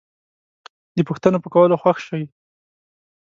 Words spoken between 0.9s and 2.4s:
د پوښتنو په کولو خوښ شئ